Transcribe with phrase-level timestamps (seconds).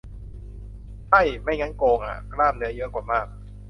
[1.09, 3.27] ใช่ ไม่งั้นโกงอะ กล้ามเนื้อเยอะกว่ามาก